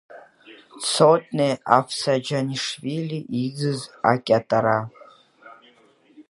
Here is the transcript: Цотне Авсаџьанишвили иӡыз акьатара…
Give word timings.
Цотне 0.89 1.49
Авсаџьанишвили 1.77 3.19
иӡыз 3.43 3.79
акьатара… 4.11 4.79